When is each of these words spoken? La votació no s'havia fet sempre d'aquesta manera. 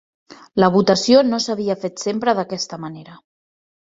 La 0.63 0.69
votació 0.75 1.19
no 1.27 1.41
s'havia 1.43 1.77
fet 1.83 2.03
sempre 2.05 2.35
d'aquesta 2.39 2.83
manera. 2.87 3.21